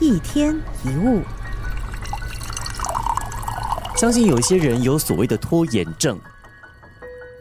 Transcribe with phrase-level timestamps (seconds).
[0.00, 0.54] 一天
[0.84, 1.22] 一物，
[3.96, 6.18] 相信有些人有所谓的拖延症，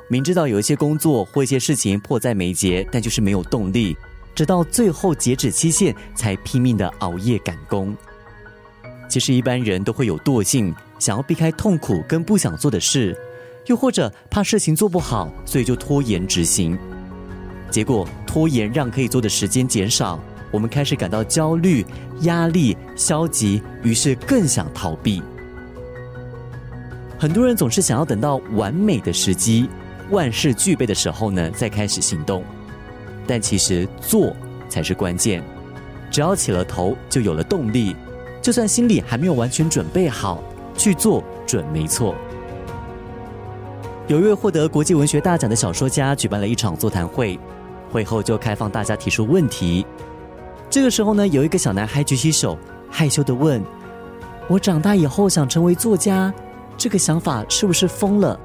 [0.08, 3.98] 明知道有一些工作或一些事情迫在眉睫，但就是没有动力，
[4.36, 7.96] 直到最后截止期限才拼命的熬夜赶工。
[9.10, 13.18] 其实一般人都会有惰性，想要避开痛苦跟不想做的事，
[13.66, 16.78] 又或者怕事情做不好，所以就拖延执行。
[17.72, 20.20] 结果拖延让可以做的时间减少，
[20.54, 21.84] 我们开始感到焦虑、
[22.22, 25.20] 压力、消极，于是更想逃避。
[27.18, 29.68] 很多人总是想要等到完美的时机、
[30.12, 32.44] 万事俱备的时候呢，再开始行动。
[33.26, 34.36] 但其实做
[34.70, 35.42] 才是关键，
[36.12, 37.96] 只要起了头，就有了动力。
[38.42, 40.44] 就算心里还没有完全准备好，
[40.78, 42.14] 去做准没错。
[44.08, 47.40] 有一位获得国际文学大奖的小说家举办了一场座谈会，
[47.90, 49.84] 会后就开放大家提出问题。
[50.74, 52.58] 这个时候呢，有一个小男孩举起手，
[52.90, 53.64] 害羞的问
[54.50, 56.34] ：“我长大以后想成为作家，
[56.76, 58.40] 这个想法是不是疯了？”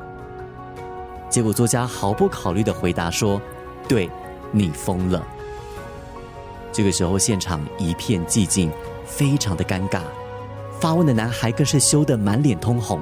[1.30, 3.40] 结果作家毫不考虑的回答说
[3.88, 4.10] ：“对，
[4.52, 5.26] 你疯了。”
[6.70, 8.70] 这个时候现场一片寂静。
[9.06, 10.00] 非常的尴尬，
[10.78, 13.00] 发问的男孩更是羞得满脸通红。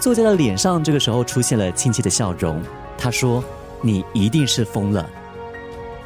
[0.00, 2.60] 作家的脸上这个时候出现了亲切的笑容，
[2.98, 3.42] 他说
[3.80, 5.08] ：“你一定是疯了，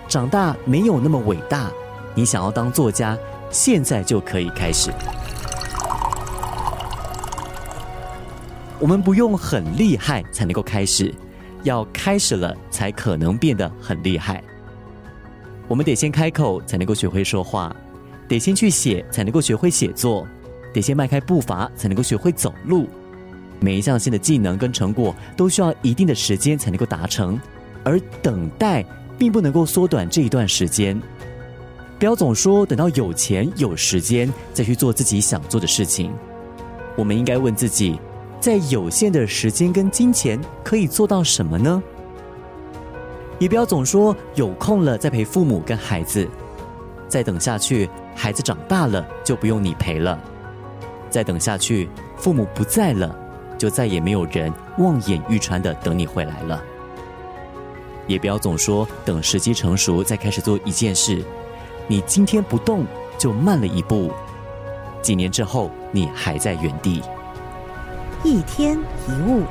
[0.09, 1.71] 长大没有那么伟大。
[2.15, 3.17] 你想要当作家，
[3.51, 4.91] 现在就可以开始。
[8.79, 11.15] 我们不用很厉害才能够开始，
[11.63, 14.43] 要开始了才可能变得很厉害。
[15.69, 17.75] 我们得先开口，才能够学会说话。”
[18.29, 20.27] 得先去写，才能够学会写作；
[20.75, 22.89] 得先迈开步伐，才能够学会走路。
[23.61, 27.41] 每一项新的技能跟成果，都需要一定的时间才能够达成，
[27.85, 28.85] 而等待
[29.19, 31.01] 并不能够缩短这一段时间。
[31.99, 36.13] 不要总说等到有钱有时间再去做自己想做的事情。
[36.97, 37.99] 我们应该问自己，
[38.41, 41.83] 在有限的时间跟金钱，可以做到什么呢？
[43.39, 46.29] 也不要总说有空了再陪父母跟孩子，
[47.09, 47.89] 再等下去。
[48.15, 50.19] 孩子长大了就不用你陪了，
[51.11, 51.87] 再等下去，
[52.17, 53.15] 父母不在了，
[53.59, 56.65] 就再也没有人望眼欲穿的等你回来了。
[58.07, 61.25] 也不要总说等时机成熟再开始做一件事，
[61.87, 62.85] 你今天不动
[63.19, 64.11] 就慢了一步，
[65.03, 67.03] 几年之后你还在原地。
[68.25, 68.79] 一天
[69.09, 69.43] 一物。